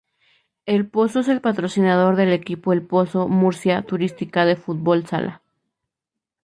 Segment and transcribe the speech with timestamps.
[0.65, 5.43] ElPozo es el patrocinador del equipo ElPozo Murcia Turística, de fútbol sala.